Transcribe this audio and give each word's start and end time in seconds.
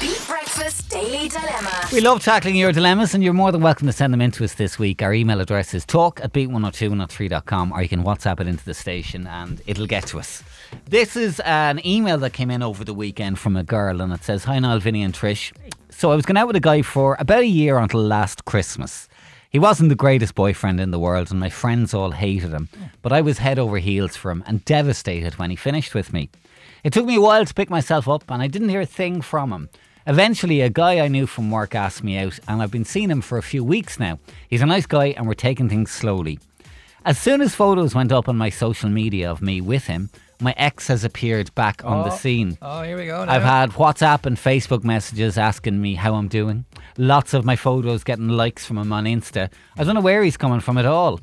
Beat 0.00 0.20
Breakfast 0.26 0.88
Daily 0.90 1.28
Dilemma. 1.28 1.88
We 1.92 2.00
love 2.00 2.22
tackling 2.22 2.56
your 2.56 2.72
dilemmas, 2.72 3.14
and 3.14 3.22
you're 3.22 3.32
more 3.32 3.52
than 3.52 3.62
welcome 3.62 3.86
to 3.86 3.92
send 3.92 4.12
them 4.12 4.20
in 4.20 4.30
to 4.32 4.44
us 4.44 4.54
this 4.54 4.78
week. 4.78 5.02
Our 5.02 5.14
email 5.14 5.40
address 5.40 5.74
is 5.74 5.84
talk 5.84 6.20
at 6.22 6.32
beat102103.com, 6.32 7.72
or 7.72 7.82
you 7.82 7.88
can 7.88 8.02
WhatsApp 8.02 8.40
it 8.40 8.46
into 8.48 8.64
the 8.64 8.74
station 8.74 9.26
and 9.26 9.62
it'll 9.66 9.86
get 9.86 10.06
to 10.08 10.18
us. 10.18 10.42
This 10.88 11.16
is 11.16 11.40
an 11.40 11.84
email 11.86 12.18
that 12.18 12.32
came 12.32 12.50
in 12.50 12.62
over 12.62 12.84
the 12.84 12.94
weekend 12.94 13.38
from 13.38 13.56
a 13.56 13.62
girl, 13.62 14.00
and 14.00 14.12
it 14.12 14.24
says, 14.24 14.44
Hi, 14.44 14.58
Niall, 14.58 14.80
Vinny, 14.80 15.02
and 15.02 15.14
Trish. 15.14 15.52
So 15.90 16.10
I 16.10 16.16
was 16.16 16.26
going 16.26 16.36
out 16.36 16.46
with 16.46 16.56
a 16.56 16.60
guy 16.60 16.82
for 16.82 17.16
about 17.18 17.40
a 17.40 17.46
year 17.46 17.78
until 17.78 18.02
last 18.02 18.44
Christmas. 18.44 19.08
He 19.50 19.60
wasn't 19.60 19.88
the 19.88 19.94
greatest 19.94 20.34
boyfriend 20.34 20.80
in 20.80 20.90
the 20.90 20.98
world, 20.98 21.30
and 21.30 21.38
my 21.38 21.50
friends 21.50 21.94
all 21.94 22.10
hated 22.10 22.50
him. 22.50 22.68
But 23.02 23.12
I 23.12 23.20
was 23.20 23.38
head 23.38 23.58
over 23.58 23.78
heels 23.78 24.16
for 24.16 24.32
him 24.32 24.42
and 24.48 24.64
devastated 24.64 25.38
when 25.38 25.50
he 25.50 25.56
finished 25.56 25.94
with 25.94 26.12
me. 26.12 26.28
It 26.84 26.92
took 26.92 27.06
me 27.06 27.16
a 27.16 27.20
while 27.20 27.44
to 27.46 27.54
pick 27.54 27.70
myself 27.70 28.06
up, 28.08 28.30
and 28.30 28.42
I 28.42 28.46
didn't 28.46 28.68
hear 28.68 28.82
a 28.82 28.86
thing 28.86 29.22
from 29.22 29.52
him. 29.52 29.70
Eventually, 30.06 30.60
a 30.60 30.68
guy 30.68 31.00
I 31.00 31.08
knew 31.08 31.26
from 31.26 31.50
work 31.50 31.74
asked 31.74 32.04
me 32.04 32.18
out, 32.18 32.38
and 32.46 32.60
I've 32.60 32.70
been 32.70 32.84
seeing 32.84 33.10
him 33.10 33.22
for 33.22 33.38
a 33.38 33.42
few 33.42 33.64
weeks 33.64 33.98
now. 33.98 34.18
He's 34.50 34.60
a 34.60 34.66
nice 34.66 34.84
guy, 34.84 35.06
and 35.16 35.26
we're 35.26 35.32
taking 35.34 35.68
things 35.70 35.90
slowly. 35.90 36.38
As 37.06 37.18
soon 37.18 37.40
as 37.40 37.54
photos 37.54 37.94
went 37.94 38.12
up 38.12 38.28
on 38.28 38.36
my 38.36 38.50
social 38.50 38.90
media 38.90 39.30
of 39.30 39.40
me 39.40 39.62
with 39.62 39.86
him, 39.86 40.10
my 40.40 40.54
ex 40.58 40.88
has 40.88 41.04
appeared 41.04 41.54
back 41.54 41.82
on 41.86 42.02
the 42.06 42.12
Oh. 42.12 42.16
scene. 42.16 42.58
Oh, 42.60 42.82
here 42.82 42.98
we 42.98 43.06
go. 43.06 43.24
Now. 43.24 43.32
I've 43.32 43.42
had 43.42 43.70
WhatsApp 43.70 44.26
and 44.26 44.36
Facebook 44.36 44.84
messages 44.84 45.38
asking 45.38 45.80
me 45.80 45.94
how 45.94 46.14
I'm 46.16 46.28
doing. 46.28 46.66
Lots 46.98 47.32
of 47.32 47.46
my 47.46 47.56
photos 47.56 48.04
getting 48.04 48.28
likes 48.28 48.66
from 48.66 48.76
him 48.76 48.92
on 48.92 49.04
Insta. 49.04 49.48
I 49.78 49.84
don't 49.84 49.94
know 49.94 50.00
where 50.02 50.22
he's 50.22 50.36
coming 50.36 50.60
from 50.60 50.76
at 50.76 50.84
all. 50.86 51.20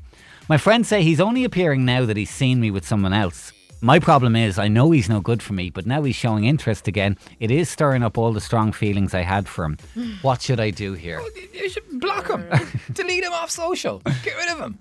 My 0.49 0.57
friends 0.57 0.87
say 0.87 1.03
he's 1.03 1.21
only 1.21 1.43
appearing 1.43 1.85
now 1.85 2.05
that 2.05 2.17
he's 2.17 2.31
seen 2.31 2.59
me 2.59 2.71
with 2.71 2.87
someone 2.87 3.13
else. 3.13 3.51
My 3.83 3.97
problem 3.97 4.35
is, 4.35 4.59
I 4.59 4.67
know 4.67 4.91
he's 4.91 5.09
no 5.09 5.21
good 5.21 5.41
for 5.41 5.53
me, 5.53 5.71
but 5.71 5.87
now 5.87 6.03
he's 6.03 6.15
showing 6.15 6.45
interest 6.45 6.87
again. 6.87 7.17
It 7.39 7.49
is 7.49 7.67
stirring 7.67 8.03
up 8.03 8.15
all 8.15 8.31
the 8.31 8.39
strong 8.39 8.71
feelings 8.71 9.15
I 9.15 9.21
had 9.21 9.47
for 9.47 9.65
him. 9.65 9.77
What 10.21 10.43
should 10.43 10.59
I 10.59 10.69
do 10.69 10.93
here? 10.93 11.19
Oh, 11.19 11.29
you 11.51 11.67
should 11.67 11.99
block 11.99 12.29
him. 12.29 12.45
Delete 12.93 13.23
him 13.23 13.33
off 13.33 13.49
social. 13.49 13.99
Get 14.23 14.35
rid 14.37 14.49
of 14.49 14.59
him. 14.59 14.77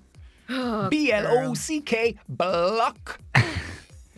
B 0.89 1.11
L 1.11 1.25
O 1.27 1.53
C 1.55 1.81
K 1.81 2.15
block. 2.29 3.19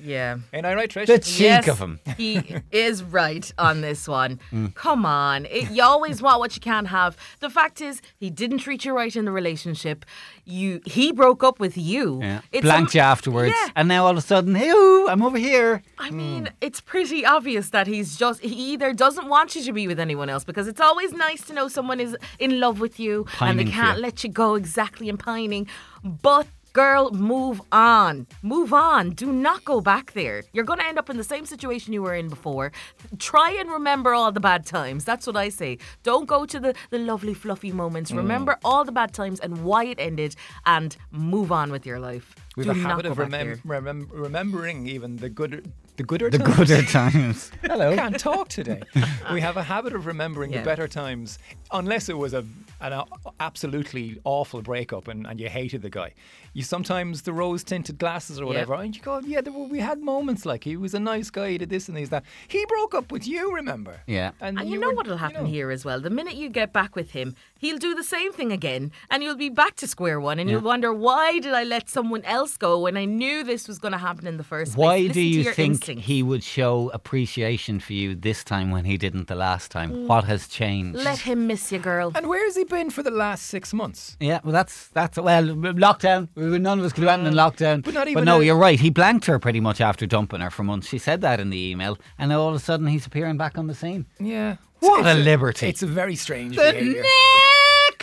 Yeah. 0.03 0.37
Ain't 0.51 0.65
I 0.65 0.75
right, 0.75 0.89
Trish? 0.89 1.07
The 1.07 1.19
cheek 1.19 1.39
yes, 1.39 1.67
of 1.69 1.79
him. 1.79 1.99
he 2.17 2.57
is 2.71 3.03
right 3.03 3.49
on 3.57 3.81
this 3.81 4.07
one. 4.07 4.39
Mm. 4.53 4.75
Come 4.75 5.03
on. 5.05 5.45
It, 5.45 5.71
you 5.71 5.81
always 5.81 6.21
want 6.21 6.39
what 6.39 6.55
you 6.55 6.61
can't 6.61 6.87
have. 6.87 7.17
The 7.39 7.49
fact 7.49 7.81
is, 7.81 8.01
he 8.17 8.29
didn't 8.29 8.59
treat 8.59 8.85
you 8.85 8.93
right 8.95 9.15
in 9.15 9.25
the 9.25 9.31
relationship. 9.31 10.05
You 10.45 10.81
He 10.85 11.11
broke 11.11 11.43
up 11.43 11.59
with 11.59 11.75
you. 11.77 12.19
Yeah. 12.21 12.41
It's 12.51 12.63
Blanked 12.63 12.93
a- 12.93 12.97
you 12.97 13.01
afterwards, 13.01 13.53
Yeah. 13.55 13.69
and 13.75 13.87
now 13.87 14.05
all 14.05 14.11
of 14.11 14.17
a 14.17 14.21
sudden, 14.21 14.53
hey, 14.55 14.69
ooh, 14.69 15.07
I'm 15.07 15.23
over 15.23 15.37
here. 15.39 15.81
I 15.97 16.11
mean, 16.11 16.49
it's 16.61 16.81
pretty 16.81 17.25
obvious 17.25 17.69
that 17.69 17.87
he's 17.87 18.15
just, 18.17 18.41
he 18.41 18.73
either 18.73 18.93
doesn't 18.93 19.27
want 19.27 19.55
you 19.55 19.63
to 19.63 19.73
be 19.73 19.87
with 19.87 19.99
anyone 19.99 20.29
else 20.29 20.43
because 20.43 20.67
it's 20.67 20.81
always 20.81 21.13
nice 21.13 21.41
to 21.45 21.53
know 21.53 21.67
someone 21.67 21.99
is 21.99 22.15
in 22.37 22.59
love 22.59 22.79
with 22.79 22.99
you 22.99 23.25
and 23.39 23.57
they 23.59 23.65
can't 23.65 23.97
you. 23.97 24.03
let 24.03 24.23
you 24.23 24.29
go 24.29 24.53
exactly 24.55 25.09
and 25.09 25.17
pining. 25.19 25.67
But, 26.03 26.45
girl, 26.73 27.11
move 27.11 27.61
on. 27.71 28.27
Move 28.41 28.73
on. 28.73 29.11
Do 29.11 29.31
not 29.31 29.63
go 29.63 29.79
back 29.79 30.13
there. 30.13 30.43
You're 30.53 30.66
going 30.66 30.80
to 30.80 30.85
end 30.85 30.97
up 30.97 31.09
in 31.09 31.17
the 31.17 31.23
same 31.23 31.45
situation 31.45 31.93
you 31.93 32.02
were 32.02 32.15
in 32.15 32.27
before. 32.30 32.71
Try 33.19 33.52
and 33.52 33.71
remember 33.71 34.13
all 34.13 34.31
the 34.31 34.39
bad 34.39 34.65
times. 34.65 35.05
That's 35.05 35.25
what 35.27 35.38
I 35.38 35.49
say. 35.49 35.77
Don't 36.02 36.25
go 36.25 36.45
to 36.45 36.59
the, 36.59 36.73
the 36.89 36.97
lovely, 36.97 37.33
fluffy 37.33 37.71
moments. 37.71 38.11
Mm. 38.11 38.17
Remember 38.17 38.57
all 38.65 38.83
the 38.83 38.91
bad 38.91 39.13
times 39.13 39.39
and 39.39 39.63
why 39.63 39.85
it 39.85 39.99
ended 39.99 40.35
and 40.65 40.97
move 41.11 41.52
on 41.52 41.71
with 41.71 41.85
your 41.85 41.99
life. 41.99 42.35
We've 42.55 42.65
Do 42.65 42.71
a 42.71 42.75
habit 42.75 43.05
of 43.05 43.17
remem- 43.17 43.61
remem- 43.63 44.08
remembering 44.11 44.87
even 44.87 45.17
the 45.17 45.30
good, 45.30 45.71
the 45.97 46.03
gooder 46.03 46.30
The 46.30 46.39
times. 46.39 46.55
gooder 46.58 46.81
times. 46.88 47.52
Hello. 47.61 47.95
can't 47.95 48.19
talk 48.19 48.47
today. 48.49 48.81
we 49.31 49.41
have 49.41 49.58
a 49.58 49.63
habit 49.63 49.94
of 49.94 50.05
remembering 50.05 50.52
Yeah. 50.52 50.59
the 50.59 50.66
better 50.66 50.88
times, 50.88 51.38
unless 51.72 52.09
it 52.09 52.17
was 52.17 52.33
a 52.33 52.44
an 52.81 52.91
a- 52.91 53.05
absolutely 53.39 54.19
awful 54.25 54.61
breakup 54.61 55.08
and, 55.08 55.25
and 55.25 55.39
you 55.39 55.47
hated 55.47 55.81
the 55.81 55.89
guy. 55.89 56.14
You 56.53 56.64
sometimes 56.64 57.21
the 57.21 57.31
rose 57.31 57.64
tinted 57.64 57.98
glasses 57.98 58.39
or 58.42 58.45
whatever, 58.45 58.73
and 58.73 58.93
you 58.95 59.02
go, 59.02 59.20
yeah, 59.20 59.39
there 59.42 59.54
were, 59.54 59.64
we 59.67 59.80
had 59.80 59.99
moments 60.02 60.45
like 60.45 60.64
he 60.65 60.76
was 60.76 60.93
a 60.93 60.99
nice 60.99 61.30
guy, 61.30 61.52
he 61.52 61.58
did 61.58 61.70
this 61.70 61.87
and 61.87 61.98
he's 61.98 62.10
that. 62.10 62.23
He 62.48 62.65
broke 62.65 62.93
up 62.93 63.11
with 63.11 63.25
you, 63.25 63.55
remember? 63.55 64.02
Yeah. 64.05 64.31
And 64.42 64.60
you, 64.70 64.77
know 64.80 64.89
were- 64.89 64.95
what'll 64.95 65.17
happen 65.17 65.43
know. 65.43 65.49
here 65.49 65.71
as 65.71 65.86
well. 65.86 66.02
The 66.02 66.10
minute 66.10 66.36
you 66.36 66.49
get 66.49 66.73
back 66.73 66.95
with 66.95 67.11
him, 67.11 67.36
he'll 67.65 67.77
do 67.77 67.95
the 67.95 68.03
same 68.03 68.31
thing 68.33 68.51
again, 68.51 68.91
and 69.09 69.23
you'll 69.23 69.35
be 69.35 69.49
back 69.49 69.75
to 69.77 69.87
square 69.87 70.19
one, 70.19 70.39
and 70.39 70.49
you'll 70.49 70.61
wonder 70.61 70.93
why 70.93 71.39
did 71.39 71.53
I 71.53 71.63
let 71.63 71.89
someone 71.89 72.23
else 72.25 72.57
go 72.57 72.79
when 72.79 72.97
I 72.97 73.05
knew 73.05 73.43
this 73.43 73.67
was 73.67 73.79
going 73.79 73.91
to 73.91 73.97
happen 73.97 74.27
in 74.27 74.37
the 74.37 74.43
first 74.43 74.73
place. 74.73 74.77
Why 74.85 74.97
Listen 74.99 75.13
do 75.13 75.21
you 75.21 75.43
think 75.45 75.73
instincts. 75.73 76.05
he 76.05 76.23
would 76.23 76.43
show 76.43 76.89
appreciation 76.93 77.79
for 77.79 77.93
you 77.93 78.15
this 78.15 78.43
time 78.43 78.71
when 78.71 78.85
he 78.85 78.97
didn't 78.97 79.27
the 79.27 79.35
last 79.35 79.71
time? 79.71 80.07
What 80.07 80.23
has 80.25 80.47
changed? 80.47 80.99
Let 80.99 81.19
him 81.19 81.47
miss 81.47 81.71
you, 81.71 81.79
girl. 81.79 82.11
And 82.15 82.27
where 82.27 82.43
has 82.45 82.55
he 82.55 82.63
been 82.63 82.89
for 82.89 83.03
the 83.03 83.11
last 83.11 83.45
six 83.47 83.73
months? 83.73 84.17
yeah, 84.19 84.39
well, 84.43 84.53
that's 84.53 84.87
that's 84.89 85.17
well, 85.17 85.43
lockdown. 85.43 86.27
None 86.35 86.80
of 86.80 86.85
us 86.85 86.93
could 86.93 87.03
have 87.03 87.19
went 87.19 87.27
in 87.27 87.33
lockdown. 87.33 87.83
But 87.83 87.93
not 87.93 88.07
even 88.07 88.25
no, 88.25 88.41
a- 88.41 88.43
you're 88.43 88.57
right. 88.57 88.80
He 88.80 88.89
blanked 88.89 89.25
her 89.25 89.39
pretty 89.39 89.59
much 89.59 89.80
after 89.81 90.05
dumping 90.05 90.41
her 90.41 90.49
for 90.51 90.63
months. 90.63 90.87
She 90.87 90.97
said 90.97 91.21
that 91.21 91.39
in 91.39 91.49
the 91.49 91.57
email, 91.71 91.97
and 92.17 92.30
now 92.30 92.41
all 92.41 92.49
of 92.49 92.55
a 92.55 92.59
sudden 92.59 92.87
he's 92.87 93.05
appearing 93.05 93.37
back 93.37 93.57
on 93.57 93.67
the 93.67 93.73
scene. 93.75 94.05
Yeah. 94.19 94.57
What 94.80 95.05
a 95.05 95.13
liberty. 95.13 95.67
It's 95.67 95.81
a 95.81 95.87
very 95.87 96.15
strange 96.17 96.57
The 96.57 96.71
behaviour. 96.73 97.03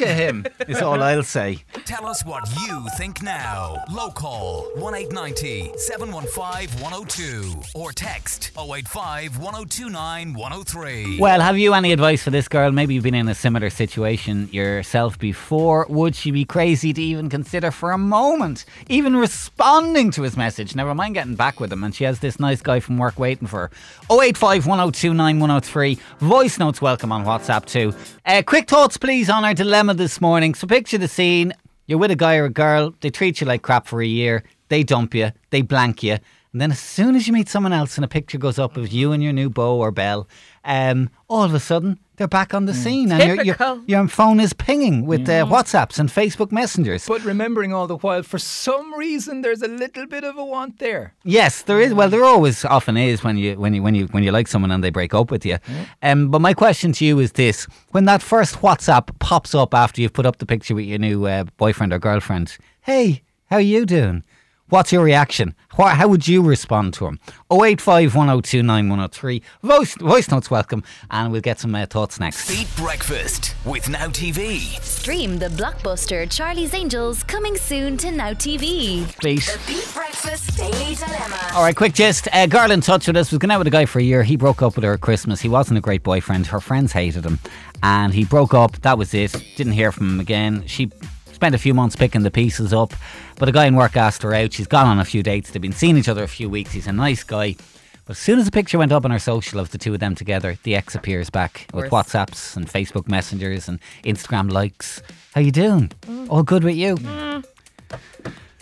Neck 0.00 0.10
of 0.10 0.16
him 0.16 0.46
is 0.68 0.82
all 0.82 1.02
I'll 1.02 1.22
say. 1.22 1.58
Tell 1.84 2.06
us 2.06 2.24
what 2.24 2.48
you 2.66 2.86
think 2.96 3.22
now. 3.22 3.84
Local 3.90 4.70
1890 4.76 5.72
715 5.76 6.80
102 6.80 7.62
or 7.74 7.92
text 7.92 8.50
085 8.58 9.38
1029 9.38 10.34
103. 10.34 11.18
Well, 11.18 11.40
have 11.40 11.58
you 11.58 11.74
any 11.74 11.92
advice 11.92 12.22
for 12.22 12.30
this 12.30 12.48
girl? 12.48 12.72
Maybe 12.72 12.94
you've 12.94 13.04
been 13.04 13.14
in 13.14 13.28
a 13.28 13.34
similar 13.34 13.70
situation 13.70 14.48
yourself 14.52 15.18
before. 15.18 15.86
Would 15.88 16.14
she 16.14 16.30
be 16.30 16.44
crazy 16.44 16.92
to 16.92 17.02
even 17.02 17.28
consider 17.28 17.70
for 17.70 17.92
a 17.92 17.98
moment 17.98 18.64
even 18.88 19.16
responding 19.16 20.10
to 20.12 20.22
his 20.22 20.36
message? 20.36 20.74
Never 20.74 20.94
mind 20.94 21.14
getting 21.14 21.34
back 21.34 21.60
with 21.60 21.72
him. 21.72 21.84
And 21.84 21.94
she 21.94 22.04
has 22.04 22.20
this 22.20 22.38
nice 22.38 22.62
guy 22.62 22.80
from 22.80 22.98
work 22.98 23.18
waiting 23.18 23.48
for 23.48 23.68
her. 23.68 23.70
085 24.10 24.66
1029 24.66 25.40
103. 25.40 25.98
Voice 26.18 26.58
notes 26.58 26.80
welcome 26.80 27.12
on 27.12 27.24
WhatsApp 27.24 27.64
too. 27.66 27.94
Uh, 28.24 28.42
quick 28.42 28.68
thoughts, 28.68 28.96
please, 28.96 29.28
on 29.28 29.44
our 29.44 29.54
dilemma 29.54 29.89
this 29.94 30.20
morning. 30.20 30.54
So 30.54 30.66
picture 30.66 30.98
the 30.98 31.08
scene. 31.08 31.52
You're 31.86 31.98
with 31.98 32.10
a 32.10 32.16
guy 32.16 32.36
or 32.36 32.44
a 32.44 32.50
girl. 32.50 32.94
They 33.00 33.10
treat 33.10 33.40
you 33.40 33.46
like 33.46 33.62
crap 33.62 33.86
for 33.86 34.00
a 34.00 34.06
year. 34.06 34.44
They 34.68 34.82
dump 34.82 35.14
you. 35.14 35.32
They 35.50 35.62
blank 35.62 36.02
you. 36.02 36.18
And 36.52 36.60
then 36.60 36.72
as 36.72 36.80
soon 36.80 37.14
as 37.14 37.28
you 37.28 37.32
meet 37.32 37.48
someone 37.48 37.72
else 37.72 37.96
and 37.96 38.04
a 38.04 38.08
picture 38.08 38.36
goes 38.36 38.58
up 38.58 38.76
of 38.76 38.88
you 38.88 39.12
and 39.12 39.22
your 39.22 39.32
new 39.32 39.48
beau 39.48 39.76
or 39.78 39.92
belle, 39.92 40.26
um, 40.64 41.08
all 41.28 41.44
of 41.44 41.54
a 41.54 41.60
sudden 41.60 42.00
they're 42.16 42.26
back 42.26 42.52
on 42.52 42.66
the 42.66 42.74
scene 42.74 43.12
and 43.12 43.22
your, 43.22 43.42
your, 43.44 43.80
your 43.86 44.08
phone 44.08 44.40
is 44.40 44.52
pinging 44.52 45.06
with 45.06 45.28
uh, 45.28 45.46
WhatsApps 45.46 45.98
and 45.98 46.08
Facebook 46.10 46.50
messengers. 46.50 47.06
But 47.06 47.24
remembering 47.24 47.72
all 47.72 47.86
the 47.86 47.96
while, 47.96 48.24
for 48.24 48.38
some 48.38 48.92
reason, 48.94 49.42
there's 49.42 49.62
a 49.62 49.68
little 49.68 50.06
bit 50.06 50.24
of 50.24 50.36
a 50.36 50.44
want 50.44 50.80
there. 50.80 51.14
Yes, 51.22 51.62
there 51.62 51.80
is. 51.80 51.94
Well, 51.94 52.10
there 52.10 52.24
always 52.24 52.64
often 52.64 52.96
is 52.96 53.22
when 53.22 53.38
you 53.38 53.54
when 53.58 53.72
you 53.72 53.82
when 53.82 53.94
you 53.94 54.06
when 54.08 54.22
you 54.22 54.32
like 54.32 54.48
someone 54.48 54.70
and 54.72 54.82
they 54.84 54.90
break 54.90 55.14
up 55.14 55.30
with 55.30 55.46
you. 55.46 55.58
Um, 56.02 56.30
but 56.30 56.40
my 56.40 56.52
question 56.52 56.92
to 56.92 57.04
you 57.06 57.20
is 57.20 57.32
this: 57.32 57.66
When 57.92 58.04
that 58.04 58.22
first 58.22 58.56
WhatsApp 58.56 59.18
pops 59.20 59.54
up 59.54 59.72
after 59.72 60.02
you've 60.02 60.12
put 60.12 60.26
up 60.26 60.38
the 60.38 60.46
picture 60.46 60.74
with 60.74 60.84
your 60.84 60.98
new 60.98 61.26
uh, 61.26 61.44
boyfriend 61.56 61.92
or 61.92 61.98
girlfriend, 61.98 62.58
hey, 62.82 63.22
how 63.46 63.56
are 63.56 63.62
you 63.62 63.86
doing? 63.86 64.24
What's 64.70 64.92
your 64.92 65.02
reaction? 65.02 65.56
Wha 65.76 65.96
how 65.96 66.06
would 66.06 66.28
you 66.28 66.42
respond 66.42 66.94
to 66.94 67.06
him? 67.06 67.18
085 67.50 68.14
1029 68.14 68.88
103. 68.88 69.42
Voice, 69.64 69.94
voice 69.96 70.30
notes 70.30 70.48
welcome, 70.48 70.84
and 71.10 71.32
we'll 71.32 71.40
get 71.40 71.58
some 71.58 71.74
uh, 71.74 71.86
thoughts 71.86 72.20
next. 72.20 72.48
Beat 72.48 72.68
Breakfast 72.76 73.56
with 73.64 73.88
Now 73.88 74.06
TV. 74.06 74.80
Stream 74.80 75.40
the 75.40 75.48
blockbuster 75.48 76.30
Charlie's 76.30 76.72
Angels 76.72 77.24
coming 77.24 77.56
soon 77.56 77.96
to 77.96 78.12
Now 78.12 78.32
TV. 78.32 79.08
Please. 79.18 79.52
The 79.52 79.58
Beat 79.66 79.92
Breakfast 79.92 80.56
Daily 80.56 80.94
Dilemma. 80.94 81.50
All 81.54 81.64
right, 81.64 81.74
quick 81.74 81.94
gist. 81.94 82.28
Uh, 82.32 82.46
girl 82.46 82.70
in 82.70 82.80
touch 82.80 83.08
with 83.08 83.16
us 83.16 83.32
was 83.32 83.38
going 83.38 83.50
out 83.50 83.58
with 83.58 83.66
a 83.66 83.70
guy 83.70 83.86
for 83.86 83.98
a 83.98 84.04
year. 84.04 84.22
He 84.22 84.36
broke 84.36 84.62
up 84.62 84.76
with 84.76 84.84
her 84.84 84.92
at 84.94 85.00
Christmas. 85.00 85.40
He 85.40 85.48
wasn't 85.48 85.78
a 85.78 85.80
great 85.80 86.04
boyfriend. 86.04 86.46
Her 86.46 86.60
friends 86.60 86.92
hated 86.92 87.26
him. 87.26 87.40
And 87.82 88.14
he 88.14 88.24
broke 88.24 88.54
up. 88.54 88.80
That 88.82 88.98
was 88.98 89.14
it. 89.14 89.32
Didn't 89.56 89.72
hear 89.72 89.90
from 89.90 90.10
him 90.10 90.20
again. 90.20 90.62
She 90.66 90.92
spent 91.40 91.54
a 91.54 91.58
few 91.58 91.72
months 91.72 91.96
picking 91.96 92.22
the 92.22 92.30
pieces 92.30 92.74
up. 92.74 92.92
But 93.38 93.48
a 93.48 93.52
guy 93.52 93.64
in 93.64 93.74
work 93.74 93.96
asked 93.96 94.22
her 94.24 94.34
out. 94.34 94.52
She's 94.52 94.66
gone 94.66 94.86
on 94.86 95.00
a 95.00 95.06
few 95.06 95.22
dates. 95.22 95.50
They've 95.50 95.62
been 95.62 95.72
seeing 95.72 95.96
each 95.96 96.10
other 96.10 96.22
a 96.22 96.28
few 96.28 96.50
weeks. 96.50 96.72
He's 96.72 96.86
a 96.86 96.92
nice 96.92 97.24
guy. 97.24 97.56
But 98.04 98.10
as 98.10 98.18
soon 98.18 98.38
as 98.38 98.44
the 98.44 98.50
picture 98.50 98.76
went 98.76 98.92
up 98.92 99.06
on 99.06 99.10
her 99.10 99.18
social 99.18 99.58
of 99.58 99.70
the 99.70 99.78
two 99.78 99.94
of 99.94 100.00
them 100.00 100.14
together, 100.14 100.58
the 100.64 100.76
ex 100.76 100.94
appears 100.94 101.30
back 101.30 101.66
with 101.72 101.88
course. 101.88 102.08
WhatsApps 102.12 102.58
and 102.58 102.68
Facebook 102.68 103.08
messengers 103.08 103.70
and 103.70 103.78
Instagram 104.04 104.52
likes. 104.52 105.00
How 105.34 105.40
you 105.40 105.50
doing? 105.50 105.92
Mm. 106.02 106.28
All 106.28 106.42
good 106.42 106.62
with 106.62 106.76
you? 106.76 106.96
Mm. 106.96 107.46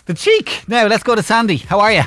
The 0.05 0.13
cheek. 0.13 0.63
Now 0.69 0.87
let's 0.87 1.03
go 1.03 1.15
to 1.15 1.23
Sandy. 1.23 1.57
How 1.57 1.81
are 1.81 1.91
you? 1.91 2.03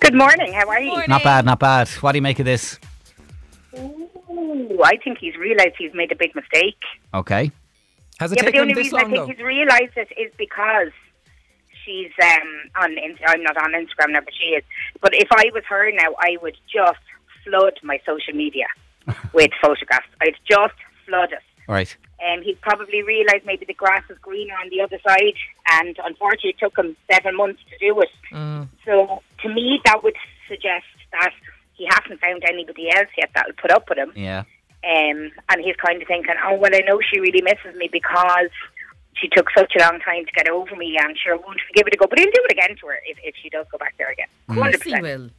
Good 0.00 0.14
morning. 0.14 0.54
How 0.54 0.66
are 0.70 0.80
you? 0.80 1.02
Not 1.06 1.22
bad, 1.22 1.44
not 1.44 1.58
bad. 1.58 1.88
What 2.00 2.12
do 2.12 2.16
you 2.16 2.22
make 2.22 2.38
of 2.38 2.46
this? 2.46 2.78
Ooh, 3.78 4.80
I 4.82 4.96
think 5.04 5.18
he's 5.18 5.36
realised 5.36 5.74
he's 5.76 5.92
made 5.92 6.12
a 6.12 6.16
big 6.16 6.34
mistake. 6.34 6.80
Okay. 7.12 7.52
Has 8.18 8.32
it 8.32 8.38
yeah, 8.38 8.44
but 8.44 8.52
the 8.54 8.60
only 8.60 8.74
reason 8.74 8.98
I 8.98 9.02
long, 9.02 9.10
think 9.10 9.26
though? 9.26 9.32
he's 9.34 9.44
realised 9.44 9.96
it 9.96 10.08
is 10.18 10.32
because 10.38 10.92
she's 11.84 12.12
um, 12.22 12.82
on. 12.82 12.96
I'm 13.26 13.42
not 13.42 13.56
on 13.56 13.72
Instagram 13.72 14.12
now, 14.12 14.20
but 14.20 14.34
she 14.34 14.50
is. 14.50 14.64
But 15.00 15.14
if 15.14 15.28
I 15.30 15.50
was 15.52 15.64
her 15.68 15.90
now, 15.92 16.14
I 16.20 16.38
would 16.42 16.56
just 16.72 17.00
flood 17.44 17.74
my 17.82 18.00
social 18.06 18.34
media. 18.34 18.66
with 19.32 19.50
photographs. 19.60 20.08
I'd 20.20 20.36
just 20.48 20.74
flood 21.06 21.32
it. 21.32 21.42
Right. 21.68 21.96
Um, 22.26 22.42
he 22.42 22.54
probably 22.54 23.02
realised 23.02 23.44
maybe 23.44 23.66
the 23.66 23.74
grass 23.74 24.02
is 24.08 24.18
greener 24.18 24.54
on 24.54 24.70
the 24.70 24.80
other 24.80 24.98
side, 25.06 25.34
and 25.72 25.96
unfortunately, 26.04 26.50
it 26.50 26.58
took 26.58 26.78
him 26.78 26.96
seven 27.10 27.36
months 27.36 27.60
to 27.70 27.78
do 27.78 28.00
it. 28.00 28.08
So, 28.84 29.22
to 29.42 29.48
me, 29.48 29.80
that 29.84 30.02
would 30.02 30.16
suggest 30.48 30.86
that 31.12 31.32
he 31.74 31.86
hasn't 31.90 32.20
found 32.20 32.42
anybody 32.48 32.88
else 32.90 33.08
yet 33.18 33.30
that 33.34 33.46
will 33.46 33.54
put 33.60 33.70
up 33.70 33.88
with 33.88 33.98
him. 33.98 34.12
Yeah. 34.14 34.44
Um, 34.86 35.32
and 35.48 35.60
he's 35.64 35.74
kind 35.76 36.00
of 36.00 36.06
thinking, 36.06 36.34
oh, 36.44 36.54
well, 36.54 36.70
I 36.72 36.80
know 36.86 37.00
she 37.12 37.18
really 37.18 37.42
misses 37.42 37.74
me 37.76 37.88
because 37.92 38.50
she 39.14 39.28
took 39.28 39.48
such 39.56 39.72
a 39.76 39.80
long 39.80 39.98
time 40.00 40.24
to 40.26 40.32
get 40.32 40.48
over 40.48 40.76
me, 40.76 40.96
and 41.00 41.16
sure, 41.18 41.36
won't 41.36 41.58
give 41.74 41.86
it 41.88 41.94
a 41.94 41.96
go. 41.96 42.06
But 42.06 42.18
he'll 42.20 42.30
do 42.30 42.42
it 42.48 42.52
again 42.52 42.76
to 42.80 42.86
her 42.86 42.98
if, 43.06 43.18
if 43.24 43.34
she 43.42 43.48
does 43.48 43.66
go 43.72 43.78
back 43.78 43.94
there 43.98 44.10
again. 44.10 44.28
Of 44.48 44.54
course 44.56 44.82
he 44.82 44.92
100%. 44.92 45.02
will. 45.02 45.30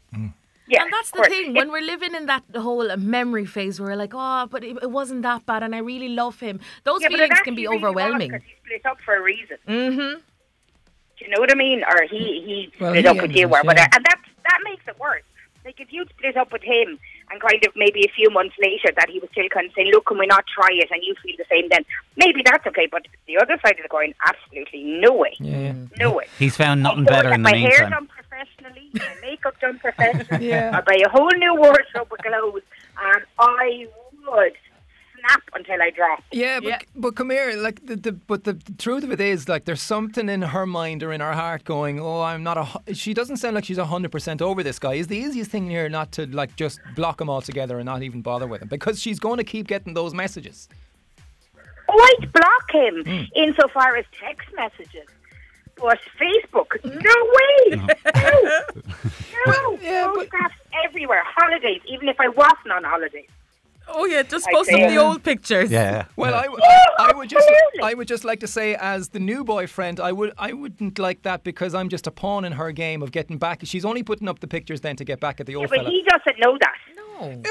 Yeah, 0.70 0.84
and 0.84 0.92
that's 0.92 1.12
the 1.12 1.18
course. 1.20 1.30
thing. 1.30 1.54
When 1.54 1.72
we're 1.72 1.82
living 1.82 2.14
in 2.14 2.26
that 2.26 2.44
whole 2.58 2.94
memory 2.98 3.46
phase 3.46 3.80
where 3.80 3.92
we're 3.92 3.96
like, 3.96 4.12
oh, 4.14 4.48
but 4.52 4.66
it, 4.66 4.76
it 4.82 4.92
wasn't 4.92 5.22
that 5.22 5.46
bad 5.46 5.64
and 5.64 5.74
I 5.74 5.78
really 5.78 6.10
love 6.10 6.42
him. 6.42 6.60
Those 6.84 7.02
Yeah, 7.04 7.08
feelings 7.08 7.30
can 7.30 7.38
actually 7.38 7.56
be 7.56 7.68
really 7.68 7.78
was, 7.78 7.84
overwhelming. 7.86 8.32
'cause 8.32 8.42
he 8.46 8.54
split 8.66 8.86
up 8.86 8.98
for 9.06 9.16
a 9.16 9.22
reason. 9.22 9.56
Mm-hmm. 9.66 10.20
Do 10.20 11.26
you 11.26 11.30
know 11.32 11.40
what 11.40 11.52
I 11.52 11.56
mean? 11.56 11.84
Or 11.86 12.04
he 12.12 12.18
he 12.46 12.72
Well, 12.82 12.92
split 12.92 13.06
he 13.06 13.08
up 13.08 13.16
with 13.16 13.24
ended 13.24 13.38
you 13.40 13.48
it, 13.48 13.52
or 13.52 13.64
whatever, 13.64 13.80
yeah. 13.90 13.96
and 13.96 14.04
that 14.06 14.20
that 14.44 14.60
makes 14.66 14.86
it 14.90 15.00
worse. 15.00 15.24
Like 15.64 15.80
if 15.80 15.94
you 15.94 16.06
split 16.10 16.36
up 16.36 16.52
with 16.52 16.64
him 16.64 17.00
and 17.30 17.42
kind 17.42 17.62
of 17.68 17.74
maybe 17.76 18.06
a 18.06 18.12
few 18.16 18.30
months 18.30 18.56
later 18.62 18.90
that 18.96 19.10
he 19.10 19.20
was 19.20 19.30
still 19.32 19.48
kind 19.50 19.68
of 19.68 19.74
saying, 19.74 19.90
"Look, 19.92 20.06
can 20.08 20.18
we 20.18 20.28
not 20.28 20.46
try 20.48 20.70
it?" 20.72 20.90
and 20.92 21.02
you 21.04 21.14
feel 21.24 21.36
the 21.38 21.46
same, 21.52 21.68
then 21.70 21.84
maybe 22.16 22.42
that's 22.46 22.66
okay. 22.68 22.88
But 22.92 23.06
the 23.28 23.38
other 23.38 23.58
side 23.66 23.78
of 23.80 23.84
the 23.84 23.90
coin, 23.90 24.14
absolutely 24.26 24.84
no 24.84 25.14
way, 25.14 25.36
Yeah, 25.40 25.58
yeah. 25.60 25.74
no 26.00 26.12
way. 26.14 26.28
He's 26.40 26.56
found 26.56 26.84
nothing 26.84 27.02
I 27.02 27.04
still 27.12 27.16
better 27.16 27.34
in 27.34 27.42
the 27.44 27.50
my 27.52 27.58
hair 27.58 27.70
meantime. 27.70 27.90
done 27.92 28.08
professionally, 28.08 28.90
my 28.94 29.16
makeup 29.22 29.60
done 29.60 29.80
professionally. 29.88 30.50
Yeah. 30.50 30.72
I 30.78 30.82
buy 30.82 30.98
a 31.06 31.10
whole 31.10 31.30
new 31.38 31.56
wardrobe 31.56 32.12
of 32.12 32.18
clothes, 32.20 32.62
and 33.02 33.24
I 33.40 33.88
would 34.28 34.54
snap 35.28 35.42
until 35.54 35.82
I 35.82 35.90
drop. 35.92 36.24
Yeah, 36.32 36.60
but 36.60 36.70
Yeah. 36.70 36.80
but 36.96 37.16
come 37.16 37.30
here, 37.30 37.54
like 37.58 37.86
the, 37.86 37.96
the 37.96 38.12
but 38.14 38.44
the, 38.44 38.54
the 38.54 38.74
truth 38.78 39.04
of 39.04 39.12
it 39.12 39.22
is, 39.22 39.48
like 39.50 39.66
there's 39.66 39.82
something 39.82 40.30
in 40.30 40.42
her 40.42 40.66
mind 40.66 41.04
or 41.04 41.12
in 41.14 41.22
her 41.22 41.34
heart 41.34 41.64
going, 41.64 42.00
oh, 42.00 42.22
I'm 42.22 42.44
not 42.44 42.58
a. 42.88 42.94
She 42.94 43.14
doesn't 43.14 43.38
sound 43.38 43.56
like 43.56 43.66
she's 43.66 43.78
hundred 43.78 44.12
percent 44.12 44.42
over 44.42 44.64
this 44.64 44.80
guy. 44.80 44.94
Is 44.96 45.08
the 45.08 45.18
easiest 45.18 45.52
thing 45.52 45.70
here 45.70 45.90
not 45.90 46.12
to 46.14 46.26
like 46.28 46.56
just 46.56 46.80
block 46.96 47.20
him 47.22 47.30
altogether 47.30 47.78
and 47.80 47.86
not 47.86 48.04
even 48.04 48.22
bother 48.22 48.48
with 48.48 48.62
him 48.62 48.68
because 48.68 49.02
she's 49.02 49.20
going 49.20 49.38
to 49.38 49.44
keep 49.44 49.68
getting 49.68 49.94
those 49.94 50.14
messages. 50.14 50.68
Oh, 51.90 52.18
I'd 52.22 52.32
block 52.34 52.72
him 52.72 53.04
Hmm. 53.06 53.24
insofar 53.36 53.96
as 53.96 54.06
text 54.20 54.50
messages. 54.56 55.08
But 55.80 56.00
Facebook, 56.20 56.84
no 56.84 57.16
way! 57.38 57.88
No! 58.16 59.52
No! 59.54 59.78
yeah, 59.82 60.06
but- 60.08 60.16
Photographs 60.16 60.56
everywhere. 60.86 61.22
Holidays, 61.24 61.82
even 61.88 62.10
if 62.10 62.20
I 62.20 62.30
wasn't 62.30 62.72
on 62.72 62.84
holidays. 62.84 63.30
Oh 63.90 64.06
yeah, 64.06 64.24
just 64.24 64.48
post 64.52 64.70
say- 64.70 64.84
up 64.84 64.90
the 64.90 64.98
old 64.98 65.16
um, 65.16 65.22
pictures. 65.22 65.72
Yeah. 65.72 66.06
Well, 66.16 66.34
I, 66.36 66.44
w- 66.44 66.60
I 67.00 67.14
would 67.16 67.30
just 67.30 67.48
I 67.82 67.94
would 67.94 68.08
just 68.08 68.24
like 68.26 68.40
to 68.42 68.48
say, 68.48 68.76
as 68.76 69.10
the 69.10 69.20
new 69.20 69.44
boyfriend, 69.44 70.00
I 70.00 70.12
would 70.12 70.34
I 70.38 70.54
wouldn't 70.54 71.00
like 71.00 71.22
that 71.24 71.44
because 71.44 71.74
I'm 71.74 71.90
just 71.90 72.08
a 72.08 72.12
pawn 72.12 72.46
in 72.46 72.54
her 72.54 72.72
game 72.72 73.02
of 73.02 73.12
getting 73.12 73.38
back. 73.38 73.62
She's 73.64 73.86
only 73.86 74.04
putting 74.04 74.28
up 74.28 74.40
the 74.40 74.48
pictures 74.48 74.82
then 74.82 74.96
to 74.98 75.06
get 75.06 75.20
back 75.20 75.40
at 75.40 75.46
the 75.48 75.56
old 75.56 75.64
yeah, 75.64 75.68
But 75.70 75.78
fella. 75.80 75.90
he 75.90 76.04
doesn't 76.04 76.40
know 76.40 76.58
that. 76.60 76.76
No. 76.96 77.30
Ew, 77.30 77.30
I 77.30 77.32
mean, 77.34 77.44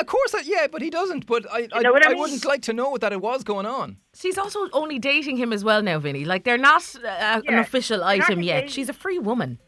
Of 0.00 0.06
course, 0.06 0.34
I, 0.34 0.40
yeah, 0.44 0.66
but 0.70 0.82
he 0.82 0.90
doesn't. 0.90 1.26
But 1.26 1.46
I, 1.52 1.68
I, 1.72 1.82
know 1.82 1.94
I 1.94 2.00
I 2.04 2.08
mean? 2.10 2.18
wouldn't 2.18 2.44
like 2.44 2.62
to 2.62 2.72
know 2.72 2.96
that 2.98 3.12
it 3.12 3.20
was 3.20 3.44
going 3.44 3.66
on. 3.66 3.96
She's 4.14 4.38
also 4.38 4.68
only 4.72 4.98
dating 4.98 5.36
him 5.36 5.52
as 5.52 5.64
well 5.64 5.82
now, 5.82 5.98
Vinny. 5.98 6.24
Like 6.24 6.44
they're 6.44 6.58
not 6.58 6.82
uh, 7.04 7.40
an 7.46 7.58
official 7.58 7.98
they're 7.98 8.06
item 8.08 8.42
yet. 8.42 8.56
engaged. 8.56 8.74
She's 8.74 8.88
a 8.88 8.92
free 8.92 9.18
woman. 9.18 9.58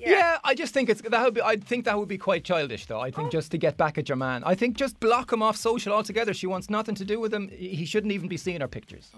Yeah. 0.00 0.38
I 0.44 0.54
just 0.54 0.72
think 0.72 0.88
it's 0.88 1.02
that 1.02 1.24
would 1.24 1.34
be. 1.34 1.42
I 1.42 1.56
think 1.56 1.84
that 1.86 1.98
would 1.98 2.08
be 2.08 2.18
quite 2.18 2.44
childish, 2.44 2.86
though. 2.86 3.00
I 3.00 3.08
Oh. 3.08 3.10
think 3.10 3.32
just 3.32 3.50
to 3.50 3.58
get 3.58 3.76
back 3.76 3.98
at 3.98 4.08
your 4.08 4.16
man. 4.16 4.42
I 4.46 4.54
think 4.54 4.76
just 4.76 5.00
block 5.00 5.32
him 5.32 5.42
off 5.42 5.56
social 5.56 5.92
altogether. 5.92 6.32
She 6.32 6.46
wants 6.46 6.70
nothing 6.70 6.94
to 6.96 7.04
do 7.04 7.18
with 7.18 7.34
him. 7.34 7.48
He 7.48 7.84
shouldn't 7.84 8.12
even 8.12 8.28
be 8.28 8.36
seeing 8.36 8.60
her 8.60 8.68
pictures. 8.68 9.10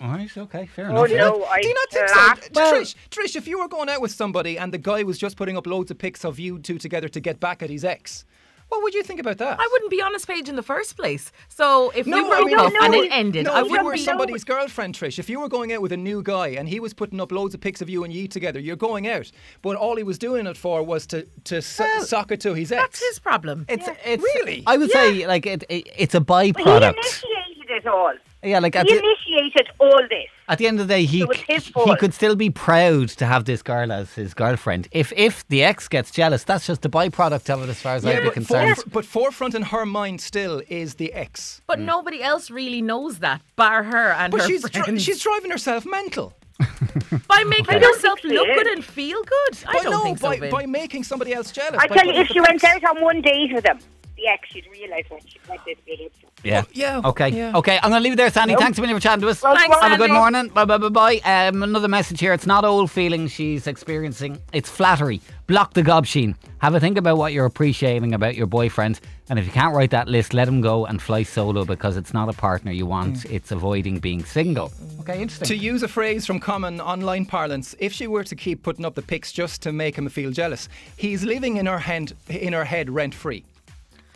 All 0.00 0.08
right. 0.12 0.30
Okay. 0.38 0.66
Fair 0.66 0.90
Oh, 0.92 1.04
enough. 1.04 1.10
no, 1.10 1.44
I 1.44 1.60
Do 1.60 1.68
you 1.68 1.74
not 1.74 1.90
think 1.90 2.08
so, 2.08 2.14
laughed. 2.16 2.52
Trish? 2.54 2.94
Trish, 3.10 3.34
if 3.36 3.48
you 3.48 3.58
were 3.58 3.68
going 3.68 3.88
out 3.88 4.00
with 4.00 4.12
somebody 4.12 4.56
and 4.56 4.72
the 4.72 4.78
guy 4.78 5.02
was 5.02 5.18
just 5.18 5.36
putting 5.36 5.56
up 5.56 5.66
loads 5.66 5.90
of 5.90 5.98
pics 5.98 6.24
of 6.24 6.38
you 6.38 6.60
two 6.60 6.78
together 6.78 7.08
to 7.08 7.18
get 7.20 7.40
back 7.40 7.60
at 7.62 7.68
his 7.70 7.84
ex, 7.84 8.24
what 8.70 8.82
would 8.82 8.94
you 8.94 9.02
think 9.02 9.20
about 9.20 9.36
that? 9.38 9.60
I 9.60 9.68
wouldn't 9.72 9.90
be 9.90 10.00
on 10.00 10.12
his 10.14 10.24
page 10.24 10.48
in 10.48 10.56
the 10.56 10.62
first 10.62 10.96
place. 10.96 11.30
So 11.48 11.90
if 11.94 12.06
No, 12.06 12.16
we 12.22 12.28
broke 12.28 12.40
I 12.40 12.44
mean, 12.44 12.58
up 12.58 12.72
no, 12.72 12.80
and 12.82 12.92
no, 12.92 13.02
it 13.02 13.12
ended, 13.12 13.44
No, 13.44 13.52
I 13.52 13.58
if 13.60 13.64
you 13.66 13.70
wouldn't 13.72 13.86
were 13.86 13.92
be. 13.92 13.98
somebody's 13.98 14.44
girlfriend, 14.44 14.94
Trish, 14.94 15.18
if 15.18 15.28
you 15.28 15.38
were 15.40 15.48
going 15.48 15.72
out 15.72 15.82
with 15.82 15.92
a 15.92 15.96
new 15.96 16.22
guy 16.22 16.48
and 16.48 16.68
he 16.68 16.80
was 16.80 16.94
putting 16.94 17.20
up 17.20 17.30
loads 17.30 17.54
of 17.54 17.60
pics 17.60 17.82
of 17.82 17.90
you 17.90 18.02
and 18.04 18.12
you 18.12 18.26
together, 18.28 18.58
you're 18.58 18.76
going 18.76 19.06
out. 19.08 19.30
But 19.62 19.76
all 19.76 19.96
he 19.96 20.02
was 20.02 20.18
doing 20.18 20.46
it 20.46 20.56
for 20.56 20.82
was 20.82 21.06
to 21.08 21.26
to 21.44 21.60
so- 21.60 21.84
sock 22.02 22.30
it 22.32 22.40
to 22.40 22.54
his 22.54 22.72
ex. 22.72 22.82
That's 22.82 23.00
his 23.08 23.18
problem. 23.18 23.66
It's, 23.68 23.88
it's 24.04 24.22
Really? 24.22 24.62
I 24.66 24.76
would 24.76 24.90
say 24.90 25.26
like 25.26 25.46
it, 25.46 25.64
it, 25.68 25.88
it's 25.96 26.14
a 26.14 26.20
But 26.20 26.44
he 26.46 26.50
initiated 26.62 27.70
it 27.70 27.86
all. 27.86 28.14
Yeah, 28.42 28.58
like 28.58 28.74
at 28.74 28.86
He 28.88 28.94
the, 28.94 29.00
initiated 29.00 29.68
all 29.78 30.00
this. 30.08 30.28
at 30.48 30.58
the 30.58 30.66
end 30.66 30.80
of 30.80 30.88
the 30.88 30.94
day, 30.94 31.04
he 31.04 31.20
So 31.20 31.30
it's 31.30 31.40
his 31.42 31.66
he 31.66 31.96
could 31.96 32.14
still 32.14 32.36
be 32.36 32.48
proud 32.48 33.08
to 33.10 33.26
have 33.26 33.44
this 33.44 33.62
girl 33.62 33.92
as 33.92 34.14
his 34.14 34.32
girlfriend. 34.32 34.88
If 34.92 35.12
if 35.14 35.46
the 35.48 35.62
ex 35.62 35.88
gets 35.88 36.10
jealous, 36.10 36.42
that's 36.44 36.66
just 36.66 36.84
a 36.86 36.88
byproduct 36.88 37.50
of 37.52 37.62
it, 37.62 37.68
as 37.68 37.80
far 37.80 37.96
as 37.96 38.06
I'd 38.06 38.22
be 38.22 38.30
concerned. 38.30 38.76
foref- 38.76 38.92
but 38.92 39.04
forefront 39.04 39.54
in 39.54 39.62
her 39.62 39.84
mind 39.84 40.20
still 40.22 40.62
is 40.68 40.94
the 40.94 41.12
ex. 41.12 41.60
But 41.66 41.78
hmm. 41.80 41.84
nobody 41.84 42.22
else 42.22 42.50
really 42.50 42.80
knows 42.80 43.18
that, 43.18 43.42
bar 43.56 43.82
her 43.82 44.12
and 44.12 44.30
But 44.30 44.40
her 44.42 44.46
she's 44.46 44.62
dri- 44.68 44.98
she's 44.98 45.20
driving 45.20 45.50
herself 45.50 45.84
mental. 45.84 46.32
by 47.26 47.42
making 47.44 47.78
don't 47.80 47.94
herself 47.94 48.22
look 48.24 48.46
good 48.46 48.66
and 48.68 48.84
feel 48.84 49.22
good. 49.22 49.58
I 49.66 49.72
But 49.74 49.82
don't 49.84 49.92
no, 49.92 50.02
think 50.02 50.18
so, 50.18 50.28
by, 50.28 50.38
Vin. 50.38 50.50
by 50.50 50.66
making 50.66 51.04
somebody 51.04 51.32
else 51.32 51.52
jealous. 51.52 51.78
I 51.78 51.86
by 51.88 51.96
tell 51.96 52.06
you, 52.06 52.12
putting 52.12 52.20
if 52.22 52.28
she 52.28 52.34
the 52.34 52.46
went 52.48 52.60
pics. 52.60 52.84
out 52.84 52.96
on 52.96 53.02
one 53.02 53.22
date 53.22 53.52
with 53.54 53.64
him, 53.64 53.78
the 54.16 54.28
ex, 54.28 54.48
she'd 54.50 54.66
realise 54.70 55.06
what, 55.08 55.22
she, 55.26 55.38
what 55.46 55.60
this 55.64 55.78
bit 55.86 56.00
is. 56.00 56.10
Yeah. 56.42 56.64
yeah, 56.72 57.00
Okay. 57.04 57.28
yeah. 57.28 57.56
Okay. 57.56 57.78
I'm 57.82 57.90
going 57.90 58.00
to 58.00 58.04
leave 58.04 58.14
it 58.14 58.16
there, 58.16 58.30
Sandy. 58.30 58.54
Thanks 58.56 58.78
a 58.78 58.80
million 58.80 58.96
for 58.96 59.02
chatting 59.02 59.22
to 59.22 59.28
us. 59.28 59.42
Well, 59.42 59.54
Thanks, 59.54 59.76
Have 59.78 59.92
a 59.92 59.96
good 59.96 60.10
morning. 60.10 60.48
Bye 60.48 60.64
bye 60.64 60.78
bye 60.78 60.88
bye. 60.88 61.20
Um, 61.24 61.62
another 61.62 61.88
message 61.88 62.20
here. 62.20 62.32
It's 62.32 62.46
not 62.46 62.64
old 62.64 62.90
feelings 62.90 63.32
she's 63.32 63.66
experiencing. 63.66 64.38
It's 64.52 64.70
flattery. 64.70 65.20
Block 65.46 65.74
the 65.74 65.82
gobsheen. 65.82 66.36
Have 66.58 66.74
a 66.74 66.80
think 66.80 66.96
about 66.96 67.16
what 67.18 67.32
you're 67.32 67.44
appreciating 67.46 68.14
about 68.14 68.36
your 68.36 68.46
boyfriend. 68.46 69.00
And 69.28 69.38
if 69.38 69.46
you 69.46 69.52
can't 69.52 69.74
write 69.74 69.90
that 69.90 70.08
list, 70.08 70.34
let 70.34 70.48
him 70.48 70.60
go 70.60 70.86
and 70.86 71.00
fly 71.00 71.22
solo 71.22 71.64
because 71.64 71.96
it's 71.96 72.12
not 72.12 72.28
a 72.28 72.32
partner 72.32 72.72
you 72.72 72.86
want. 72.86 73.24
It's 73.26 73.50
avoiding 73.52 73.98
being 73.98 74.24
single. 74.24 74.72
Okay, 75.00 75.20
interesting. 75.22 75.46
To 75.48 75.56
use 75.56 75.82
a 75.82 75.88
phrase 75.88 76.26
from 76.26 76.40
common 76.40 76.80
online 76.80 77.26
parlance, 77.26 77.74
if 77.78 77.92
she 77.92 78.06
were 78.06 78.24
to 78.24 78.34
keep 78.34 78.62
putting 78.62 78.84
up 78.84 78.94
the 78.94 79.02
pics 79.02 79.32
just 79.32 79.62
to 79.62 79.72
make 79.72 79.96
him 79.96 80.08
feel 80.08 80.30
jealous, 80.30 80.68
he's 80.96 81.22
living 81.24 81.58
in 81.58 81.66
her 81.66 81.78
hand, 81.78 82.14
in 82.28 82.52
her 82.52 82.64
head 82.64 82.90
rent 82.90 83.14
free. 83.14 83.44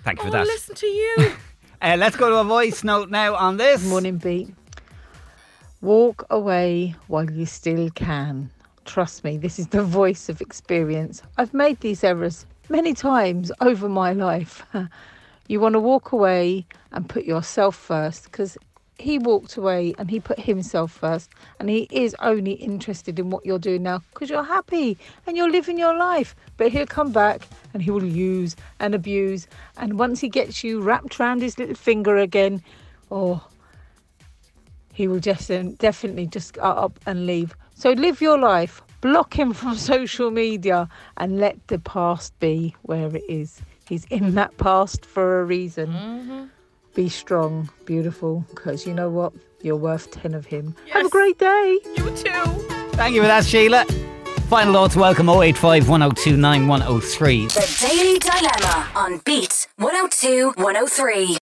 Thank 0.03 0.19
you 0.19 0.25
oh, 0.25 0.27
for 0.27 0.33
that. 0.33 0.47
listen 0.47 0.75
to 0.75 0.87
you. 0.87 1.33
Uh, 1.85 1.97
let's 1.99 2.17
go 2.17 2.31
to 2.31 2.37
a 2.37 2.45
voice 2.45 2.83
note 2.83 3.11
now 3.11 3.35
on 3.35 3.59
this. 3.59 3.85
Morning 3.85 4.17
beat. 4.17 4.49
Walk 5.83 6.25
away 6.31 6.95
while 7.09 7.31
you 7.31 7.45
still 7.45 7.91
can. 7.91 8.51
Trust 8.87 9.23
me, 9.23 9.37
this 9.37 9.59
is 9.59 9.67
the 9.67 9.83
voice 9.83 10.31
of 10.31 10.41
experience. 10.41 11.21
I've 11.37 11.53
made 11.53 11.81
these 11.81 12.03
errors 12.03 12.47
many 12.71 12.95
times 12.95 13.53
over 13.61 13.87
my 13.87 14.15
life. 14.15 14.65
you 15.49 15.61
want 15.61 15.75
to 15.75 15.79
walk 15.79 16.13
away 16.13 16.65
and 16.93 17.07
put 17.07 17.27
yourself 17.27 17.77
first 17.77 18.25
because 18.25 18.57
he 18.99 19.19
walked 19.19 19.59
away 19.59 19.95
and 19.99 20.11
he 20.11 20.21
put 20.21 20.41
himself 20.41 20.91
first 20.91 21.29
and 21.61 21.69
he 21.69 21.87
is 21.91 22.17
only 22.21 22.53
interested 22.53 23.19
in 23.19 23.29
what 23.29 23.45
you're 23.45 23.59
doing 23.59 23.83
now 23.83 24.01
because 24.15 24.31
you're 24.31 24.45
happy 24.45 24.97
and 25.27 25.37
you're 25.37 25.51
living 25.51 25.79
your 25.79 25.97
life 25.97 26.35
but 26.57 26.73
he'll 26.73 26.87
come 26.87 27.13
back 27.13 27.47
and 27.75 27.83
he 27.83 27.91
will 27.91 28.05
use 28.05 28.57
and 28.81 28.95
abuse 28.95 29.47
and 29.77 29.99
once 29.99 30.21
he 30.21 30.29
gets 30.29 30.65
you 30.65 30.81
wrapped 30.81 31.21
around 31.21 31.43
his 31.43 31.59
little 31.59 31.75
finger 31.75 32.17
again 32.17 32.63
oh 33.11 33.47
he 34.95 35.09
will 35.09 35.21
just 35.21 35.51
um, 35.51 35.73
definitely 35.73 36.27
just 36.27 36.55
get 36.55 36.63
up 36.63 36.99
and 37.05 37.27
leave. 37.27 37.55
So 37.75 37.91
live 37.91 38.23
your 38.23 38.39
life, 38.39 38.81
block 39.01 39.37
him 39.39 39.53
from 39.53 39.75
social 39.93 40.31
media, 40.31 40.89
and 41.19 41.39
let 41.39 41.67
the 41.67 41.79
past 41.79 42.39
be 42.39 42.75
where 42.83 43.15
it 43.15 43.25
is. 43.29 43.61
He's 43.87 44.05
in 44.07 44.35
that 44.37 44.57
past 44.57 45.05
for 45.05 45.41
a 45.41 45.45
reason. 45.45 46.51
Be 46.95 47.09
strong, 47.09 47.69
beautiful, 47.85 48.47
because 48.51 48.87
you 48.87 48.95
know 48.95 49.11
what? 49.11 49.33
You're 49.61 49.77
worth 49.77 50.11
10 50.13 50.33
of 50.33 50.47
him. 50.47 50.77
Have 50.91 51.07
a 51.07 51.11
great 51.11 51.39
day. 51.39 51.79
you 51.97 52.05
too. 52.17 52.45
Thank 52.93 53.15
you 53.15 53.21
for 53.21 53.27
that, 53.27 53.45
Sheila. 53.45 53.85
Final 54.49 54.75
thoughts 54.75 54.95
welcome 54.95 55.29
085 55.31 55.89
102 55.89 56.37
9103. 56.37 57.47
The 57.47 57.87
Daily 57.89 58.19
Dilemma 58.19 58.89
on 58.95 59.19
Beat 59.25 59.67
102 59.77 60.53
103. 60.63 61.27